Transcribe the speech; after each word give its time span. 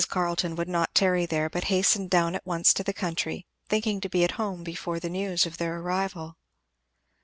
Mrs. 0.01 0.07
Carleton 0.07 0.55
would 0.55 0.67
not 0.67 0.95
tarry 0.95 1.27
there 1.27 1.47
but 1.47 1.65
hastened 1.65 2.09
down 2.09 2.33
at 2.33 2.43
once 2.43 2.73
to 2.73 2.83
the 2.83 2.91
country, 2.91 3.45
thinking 3.69 4.01
to 4.01 4.09
be 4.09 4.23
at 4.23 4.31
home 4.31 4.63
before 4.63 4.99
the 4.99 5.11
news 5.11 5.45
of 5.45 5.59
their 5.59 5.77
arrival. 5.77 6.37